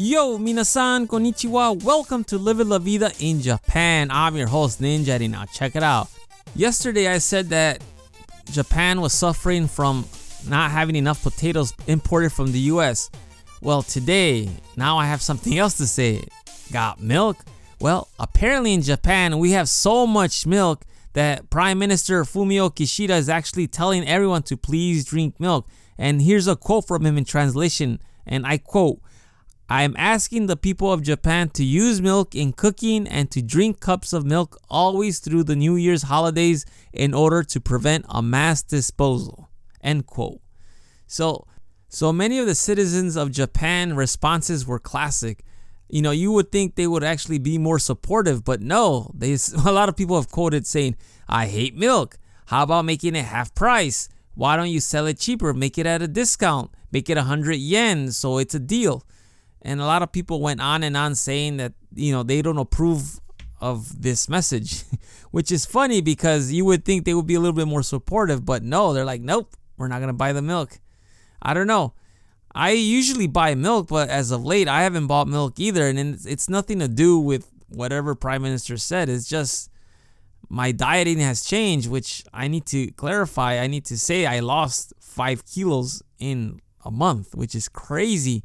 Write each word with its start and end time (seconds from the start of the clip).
Yo, 0.00 0.38
minasan, 0.38 1.08
konnichiwa. 1.08 1.82
Welcome 1.82 2.22
to 2.22 2.38
Live 2.38 2.60
La 2.60 2.78
Vida 2.78 3.10
in 3.18 3.40
Japan. 3.40 4.12
I'm 4.12 4.36
your 4.36 4.46
host, 4.46 4.80
Ninja. 4.80 5.28
Now, 5.28 5.44
check 5.46 5.74
it 5.74 5.82
out. 5.82 6.06
Yesterday, 6.54 7.08
I 7.08 7.18
said 7.18 7.48
that 7.48 7.82
Japan 8.52 9.00
was 9.00 9.12
suffering 9.12 9.66
from 9.66 10.04
not 10.46 10.70
having 10.70 10.94
enough 10.94 11.24
potatoes 11.24 11.74
imported 11.88 12.30
from 12.30 12.52
the 12.52 12.60
US. 12.70 13.10
Well, 13.60 13.82
today, 13.82 14.48
now 14.76 14.98
I 14.98 15.06
have 15.06 15.20
something 15.20 15.58
else 15.58 15.76
to 15.78 15.86
say. 15.88 16.22
Got 16.70 17.00
milk? 17.00 17.38
Well, 17.80 18.06
apparently 18.20 18.74
in 18.74 18.82
Japan, 18.82 19.40
we 19.40 19.50
have 19.50 19.68
so 19.68 20.06
much 20.06 20.46
milk 20.46 20.84
that 21.14 21.50
Prime 21.50 21.80
Minister 21.80 22.22
Fumio 22.22 22.72
Kishida 22.72 23.18
is 23.18 23.28
actually 23.28 23.66
telling 23.66 24.06
everyone 24.06 24.44
to 24.44 24.56
please 24.56 25.04
drink 25.04 25.40
milk. 25.40 25.66
And 25.98 26.22
here's 26.22 26.46
a 26.46 26.54
quote 26.54 26.86
from 26.86 27.04
him 27.04 27.18
in 27.18 27.24
translation, 27.24 28.00
and 28.24 28.46
I 28.46 28.58
quote, 28.58 29.00
I 29.70 29.82
am 29.82 29.94
asking 29.98 30.46
the 30.46 30.56
people 30.56 30.90
of 30.90 31.02
Japan 31.02 31.50
to 31.50 31.62
use 31.62 32.00
milk 32.00 32.34
in 32.34 32.54
cooking 32.54 33.06
and 33.06 33.30
to 33.30 33.42
drink 33.42 33.80
cups 33.80 34.14
of 34.14 34.24
milk 34.24 34.58
always 34.70 35.18
through 35.18 35.44
the 35.44 35.56
New 35.56 35.76
Year's 35.76 36.04
holidays 36.04 36.64
in 36.90 37.12
order 37.12 37.42
to 37.42 37.60
prevent 37.60 38.06
a 38.08 38.22
mass 38.22 38.62
disposal. 38.62 39.50
End 39.82 40.06
quote. 40.06 40.40
So, 41.06 41.46
so 41.90 42.14
many 42.14 42.38
of 42.38 42.46
the 42.46 42.54
citizens 42.54 43.14
of 43.14 43.30
Japan 43.30 43.94
responses 43.94 44.66
were 44.66 44.78
classic. 44.78 45.44
You 45.90 46.00
know, 46.00 46.12
you 46.12 46.32
would 46.32 46.50
think 46.50 46.74
they 46.74 46.86
would 46.86 47.04
actually 47.04 47.38
be 47.38 47.58
more 47.58 47.78
supportive, 47.78 48.44
but 48.44 48.62
no. 48.62 49.10
They 49.14 49.32
a 49.66 49.72
lot 49.72 49.90
of 49.90 49.96
people 49.96 50.16
have 50.16 50.30
quoted 50.30 50.66
saying, 50.66 50.96
"I 51.28 51.46
hate 51.46 51.76
milk. 51.76 52.16
How 52.46 52.62
about 52.62 52.86
making 52.86 53.16
it 53.16 53.26
half 53.26 53.54
price? 53.54 54.08
Why 54.34 54.56
don't 54.56 54.70
you 54.70 54.80
sell 54.80 55.06
it 55.06 55.18
cheaper? 55.18 55.52
Make 55.52 55.76
it 55.76 55.84
at 55.84 56.00
a 56.00 56.08
discount. 56.08 56.70
Make 56.90 57.10
it 57.10 57.18
a 57.18 57.24
hundred 57.24 57.56
yen 57.56 58.12
so 58.12 58.38
it's 58.38 58.54
a 58.54 58.60
deal." 58.60 59.04
And 59.62 59.80
a 59.80 59.86
lot 59.86 60.02
of 60.02 60.12
people 60.12 60.40
went 60.40 60.60
on 60.60 60.82
and 60.82 60.96
on 60.96 61.14
saying 61.14 61.56
that, 61.56 61.72
you 61.94 62.12
know, 62.12 62.22
they 62.22 62.42
don't 62.42 62.58
approve 62.58 63.20
of 63.60 64.02
this 64.02 64.28
message, 64.28 64.84
which 65.30 65.50
is 65.50 65.66
funny 65.66 66.00
because 66.00 66.52
you 66.52 66.64
would 66.64 66.84
think 66.84 67.04
they 67.04 67.14
would 67.14 67.26
be 67.26 67.34
a 67.34 67.40
little 67.40 67.56
bit 67.56 67.66
more 67.66 67.82
supportive, 67.82 68.44
but 68.44 68.62
no, 68.62 68.92
they're 68.92 69.04
like, 69.04 69.20
nope, 69.20 69.56
we're 69.76 69.88
not 69.88 69.98
going 69.98 70.08
to 70.08 70.12
buy 70.12 70.32
the 70.32 70.42
milk. 70.42 70.78
I 71.42 71.54
don't 71.54 71.66
know. 71.66 71.94
I 72.54 72.70
usually 72.70 73.26
buy 73.26 73.54
milk, 73.54 73.88
but 73.88 74.08
as 74.08 74.30
of 74.30 74.44
late, 74.44 74.68
I 74.68 74.82
haven't 74.82 75.06
bought 75.06 75.28
milk 75.28 75.60
either. 75.60 75.86
And 75.86 76.18
it's 76.26 76.48
nothing 76.48 76.78
to 76.80 76.88
do 76.88 77.18
with 77.18 77.48
whatever 77.68 78.14
Prime 78.14 78.42
Minister 78.42 78.76
said. 78.76 79.08
It's 79.08 79.28
just 79.28 79.70
my 80.48 80.72
dieting 80.72 81.18
has 81.18 81.44
changed, 81.44 81.88
which 81.88 82.24
I 82.32 82.48
need 82.48 82.66
to 82.66 82.90
clarify. 82.92 83.58
I 83.58 83.66
need 83.66 83.84
to 83.86 83.98
say 83.98 84.26
I 84.26 84.40
lost 84.40 84.94
five 85.00 85.44
kilos 85.46 86.02
in 86.18 86.60
a 86.84 86.90
month, 86.90 87.34
which 87.34 87.54
is 87.54 87.68
crazy. 87.68 88.44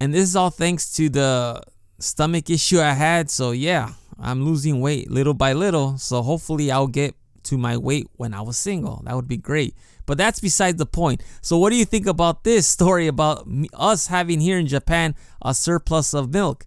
And 0.00 0.14
this 0.14 0.22
is 0.22 0.34
all 0.34 0.50
thanks 0.50 0.92
to 0.94 1.08
the 1.10 1.62
stomach 1.98 2.48
issue 2.48 2.80
I 2.80 2.92
had. 2.92 3.30
So, 3.30 3.50
yeah, 3.50 3.92
I'm 4.18 4.44
losing 4.44 4.80
weight 4.80 5.10
little 5.10 5.34
by 5.34 5.52
little. 5.52 5.98
So, 5.98 6.22
hopefully, 6.22 6.70
I'll 6.70 6.86
get 6.86 7.14
to 7.44 7.58
my 7.58 7.76
weight 7.76 8.08
when 8.16 8.32
I 8.34 8.40
was 8.40 8.56
single. 8.56 9.02
That 9.04 9.14
would 9.14 9.28
be 9.28 9.36
great. 9.36 9.74
But 10.06 10.18
that's 10.18 10.40
beside 10.40 10.78
the 10.78 10.86
point. 10.86 11.22
So, 11.42 11.58
what 11.58 11.70
do 11.70 11.76
you 11.76 11.84
think 11.84 12.06
about 12.06 12.44
this 12.44 12.66
story 12.76 13.06
about 13.06 13.46
us 13.74 14.06
having 14.06 14.40
here 14.40 14.58
in 14.58 14.66
Japan 14.66 15.14
a 15.42 15.54
surplus 15.54 16.14
of 16.14 16.32
milk? 16.32 16.64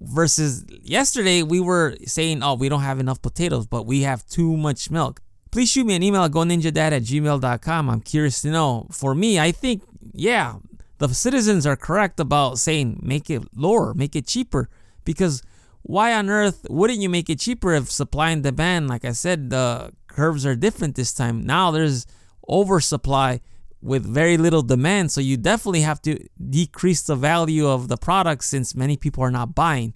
Versus 0.00 0.64
yesterday, 0.82 1.42
we 1.42 1.58
were 1.58 1.96
saying, 2.04 2.40
oh, 2.42 2.54
we 2.54 2.68
don't 2.68 2.82
have 2.82 3.00
enough 3.00 3.20
potatoes, 3.20 3.66
but 3.66 3.84
we 3.84 4.02
have 4.02 4.24
too 4.26 4.56
much 4.56 4.92
milk. 4.92 5.20
Please 5.50 5.70
shoot 5.70 5.84
me 5.84 5.96
an 5.96 6.04
email 6.04 6.22
at 6.22 6.30
goninjadad 6.30 6.92
at 6.92 7.02
gmail.com. 7.02 7.90
I'm 7.90 8.00
curious 8.00 8.42
to 8.42 8.50
know. 8.50 8.86
For 8.92 9.12
me, 9.14 9.40
I 9.40 9.50
think, 9.50 9.82
yeah, 10.12 10.56
the 10.98 11.08
citizens 11.14 11.66
are 11.66 11.76
correct 11.76 12.20
about 12.20 12.58
saying 12.58 13.00
make 13.02 13.30
it 13.30 13.42
lower, 13.54 13.94
make 13.94 14.16
it 14.16 14.26
cheaper. 14.26 14.68
Because 15.04 15.42
why 15.82 16.12
on 16.12 16.28
earth 16.28 16.66
wouldn't 16.68 17.00
you 17.00 17.08
make 17.08 17.30
it 17.30 17.40
cheaper 17.40 17.72
if 17.72 17.90
supply 17.90 18.30
and 18.30 18.42
demand, 18.42 18.88
like 18.88 19.04
I 19.04 19.12
said, 19.12 19.50
the 19.50 19.92
curves 20.06 20.44
are 20.44 20.56
different 20.56 20.96
this 20.96 21.14
time. 21.14 21.46
Now 21.46 21.70
there's 21.70 22.06
oversupply 22.48 23.40
with 23.80 24.04
very 24.04 24.36
little 24.36 24.62
demand, 24.62 25.12
so 25.12 25.20
you 25.20 25.36
definitely 25.36 25.82
have 25.82 26.02
to 26.02 26.18
decrease 26.50 27.02
the 27.02 27.14
value 27.14 27.68
of 27.68 27.86
the 27.86 27.96
product 27.96 28.42
since 28.42 28.74
many 28.74 28.96
people 28.96 29.22
are 29.22 29.30
not 29.30 29.54
buying. 29.54 29.94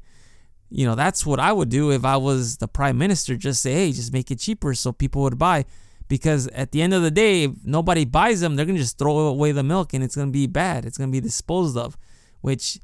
You 0.70 0.86
know, 0.86 0.94
that's 0.94 1.26
what 1.26 1.40
I 1.40 1.52
would 1.52 1.68
do 1.68 1.90
if 1.90 2.04
I 2.04 2.16
was 2.16 2.58
the 2.58 2.68
prime 2.68 2.96
minister. 2.96 3.36
Just 3.36 3.60
say, 3.60 3.72
hey, 3.74 3.92
just 3.92 4.12
make 4.12 4.30
it 4.30 4.38
cheaper 4.38 4.74
so 4.74 4.92
people 4.92 5.22
would 5.22 5.36
buy 5.36 5.64
because 6.12 6.46
at 6.48 6.72
the 6.72 6.82
end 6.82 6.92
of 6.92 7.00
the 7.00 7.10
day, 7.10 7.44
if 7.44 7.52
nobody 7.64 8.04
buys 8.04 8.42
them, 8.42 8.54
they're 8.54 8.66
gonna 8.66 8.76
just 8.76 8.98
throw 8.98 9.16
away 9.16 9.50
the 9.50 9.62
milk 9.62 9.94
and 9.94 10.04
it's 10.04 10.14
gonna 10.14 10.30
be 10.30 10.46
bad. 10.46 10.84
It's 10.84 10.98
gonna 10.98 11.10
be 11.10 11.22
disposed 11.22 11.74
of, 11.74 11.96
which 12.42 12.78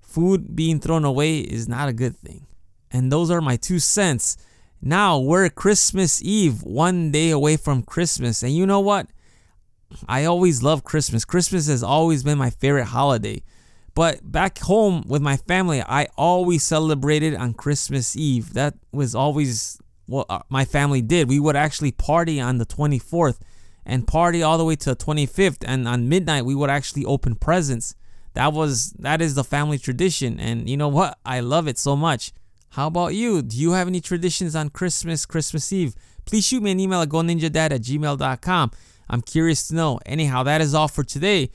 food 0.00 0.56
being 0.56 0.80
thrown 0.80 1.04
away 1.04 1.40
is 1.40 1.68
not 1.68 1.90
a 1.90 1.92
good 1.92 2.16
thing. 2.16 2.46
And 2.90 3.12
those 3.12 3.30
are 3.30 3.42
my 3.42 3.56
two 3.56 3.78
cents. 3.78 4.38
Now 4.80 5.18
we're 5.18 5.50
Christmas 5.50 6.22
Eve, 6.22 6.62
one 6.62 7.12
day 7.12 7.28
away 7.28 7.58
from 7.58 7.82
Christmas, 7.82 8.42
and 8.42 8.56
you 8.56 8.64
know 8.64 8.80
what? 8.80 9.06
I 10.08 10.24
always 10.24 10.62
love 10.62 10.82
Christmas. 10.82 11.26
Christmas 11.26 11.66
has 11.66 11.82
always 11.82 12.22
been 12.22 12.38
my 12.38 12.48
favorite 12.48 12.86
holiday. 12.86 13.42
But 13.94 14.32
back 14.32 14.60
home 14.60 15.04
with 15.06 15.20
my 15.20 15.36
family, 15.36 15.82
I 15.82 16.08
always 16.16 16.62
celebrated 16.62 17.34
on 17.34 17.52
Christmas 17.52 18.16
Eve. 18.16 18.54
That 18.54 18.72
was 18.92 19.14
always 19.14 19.81
what 20.12 20.26
uh, 20.28 20.40
my 20.48 20.64
family 20.64 21.02
did. 21.02 21.28
We 21.28 21.40
would 21.40 21.56
actually 21.56 21.90
party 21.90 22.40
on 22.40 22.58
the 22.58 22.66
24th 22.66 23.40
and 23.84 24.06
party 24.06 24.42
all 24.42 24.58
the 24.58 24.64
way 24.64 24.76
to 24.76 24.90
the 24.90 24.96
25th 24.96 25.64
and 25.66 25.88
on 25.88 26.08
midnight 26.08 26.44
we 26.44 26.54
would 26.54 26.70
actually 26.70 27.04
open 27.04 27.34
presents. 27.34 27.96
That 28.34 28.52
was 28.52 28.92
that 28.92 29.20
is 29.20 29.34
the 29.34 29.44
family 29.44 29.78
tradition 29.78 30.38
and 30.38 30.68
you 30.68 30.76
know 30.76 30.88
what? 30.88 31.18
I 31.24 31.40
love 31.40 31.66
it 31.66 31.78
so 31.78 31.96
much. 31.96 32.32
How 32.70 32.86
about 32.86 33.14
you? 33.14 33.42
Do 33.42 33.58
you 33.58 33.72
have 33.72 33.88
any 33.88 34.00
traditions 34.00 34.54
on 34.54 34.70
Christmas, 34.70 35.26
Christmas 35.26 35.72
Eve? 35.72 35.94
Please 36.24 36.46
shoot 36.46 36.62
me 36.62 36.70
an 36.70 36.80
email 36.80 37.02
at 37.02 37.08
goninjadad 37.08 37.72
at 37.72 37.82
gmail.com. 37.82 38.70
I'm 39.10 39.20
curious 39.22 39.68
to 39.68 39.74
know. 39.74 39.98
Anyhow, 40.06 40.42
that 40.44 40.60
is 40.60 40.74
all 40.74 40.88
for 40.88 41.04
today. 41.04 41.50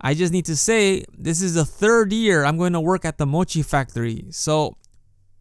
I 0.00 0.14
just 0.14 0.32
need 0.32 0.46
to 0.46 0.56
say 0.56 1.04
this 1.16 1.42
is 1.42 1.54
the 1.54 1.64
third 1.64 2.12
year 2.12 2.44
I'm 2.44 2.56
going 2.56 2.72
to 2.72 2.80
work 2.80 3.04
at 3.04 3.18
the 3.18 3.26
Mochi 3.26 3.62
Factory. 3.62 4.26
So 4.30 4.76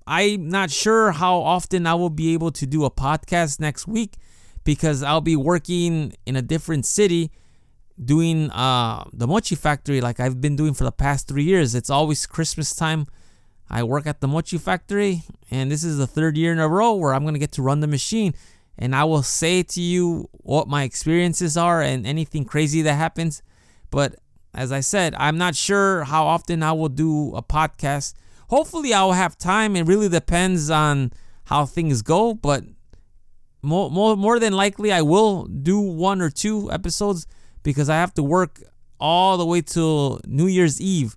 I'm 0.10 0.50
not 0.50 0.72
sure 0.72 1.12
how 1.12 1.38
often 1.38 1.86
I 1.86 1.94
will 1.94 2.10
be 2.10 2.34
able 2.34 2.50
to 2.54 2.66
do 2.66 2.84
a 2.84 2.90
podcast 2.90 3.60
next 3.60 3.88
week 3.88 4.16
because 4.64 5.04
I'll 5.04 5.22
be 5.22 5.36
working 5.36 6.14
in 6.26 6.36
a 6.36 6.42
different 6.42 6.88
city 6.88 7.30
doing 8.04 8.50
uh, 8.50 9.04
the 9.14 9.28
mochi 9.28 9.54
factory 9.54 10.02
like 10.02 10.20
I've 10.20 10.42
been 10.42 10.56
doing 10.56 10.74
for 10.74 10.84
the 10.84 10.92
past 10.92 11.28
three 11.28 11.44
years. 11.44 11.76
It's 11.76 11.92
always 11.92 12.26
Christmas 12.26 12.76
time. 12.76 13.06
I 13.70 13.84
work 13.84 14.08
at 14.08 14.20
the 14.20 14.28
mochi 14.28 14.58
factory, 14.58 15.22
and 15.52 15.70
this 15.70 15.84
is 15.84 16.00
the 16.00 16.08
third 16.08 16.38
year 16.38 16.54
in 16.54 16.60
a 16.60 16.68
row 16.68 16.96
where 16.96 17.14
I'm 17.14 17.24
gonna 17.24 17.38
get 17.38 17.52
to 17.52 17.62
run 17.62 17.82
the 17.82 17.88
machine. 17.88 18.34
And 18.80 18.96
I 18.96 19.04
will 19.04 19.22
say 19.22 19.62
to 19.62 19.80
you 19.80 20.28
what 20.32 20.68
my 20.68 20.86
experiences 20.86 21.56
are 21.56 21.84
and 21.84 22.08
anything 22.08 22.46
crazy 22.46 22.82
that 22.82 22.96
happens. 22.96 23.44
But 23.92 24.16
as 24.56 24.72
I 24.72 24.80
said, 24.80 25.14
I'm 25.20 25.38
not 25.38 25.56
sure 25.56 26.04
how 26.06 26.26
often 26.26 26.64
I 26.64 26.72
will 26.72 26.90
do 26.90 27.36
a 27.36 27.44
podcast 27.44 28.16
hopefully 28.50 28.94
I'll 28.94 29.14
have 29.14 29.38
time. 29.38 29.76
It 29.76 29.88
really 29.88 30.10
depends 30.10 30.70
on 30.70 31.14
how 31.46 31.66
things 31.66 32.02
go, 32.02 32.34
but 32.34 32.64
more, 33.62 33.90
more, 33.90 34.16
more 34.16 34.40
than 34.40 34.54
likely 34.54 34.92
I 34.92 35.02
will 35.02 35.46
do 35.46 35.80
one 35.80 36.22
or 36.22 36.30
two 36.30 36.72
episodes 36.72 37.26
because 37.64 37.90
I 37.90 37.96
have 37.96 38.14
to 38.16 38.24
work 38.24 38.62
all 39.00 39.38
the 39.38 39.46
way 39.46 39.62
till 39.62 40.20
New 40.26 40.48
Year's 40.48 40.80
Eve. 40.80 41.16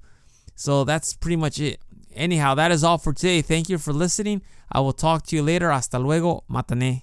So 0.54 0.84
that's 0.84 1.14
pretty 1.14 1.36
much 1.36 1.58
it. 1.60 1.80
Anyhow, 2.14 2.54
that 2.54 2.70
is 2.70 2.84
all 2.84 2.98
for 2.98 3.12
today. 3.12 3.42
Thank 3.42 3.68
you 3.68 3.78
for 3.78 3.92
listening. 3.92 4.42
I 4.70 4.80
will 4.80 4.92
talk 4.92 5.26
to 5.26 5.36
you 5.36 5.42
later. 5.42 5.70
Hasta 5.70 5.98
luego. 5.98 6.44
Matane. 6.50 7.02